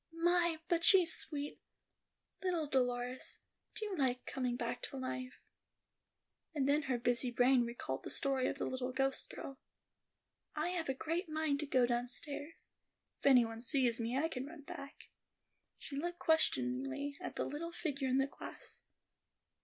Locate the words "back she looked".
14.63-16.17